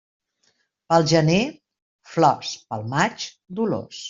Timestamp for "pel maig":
2.73-3.29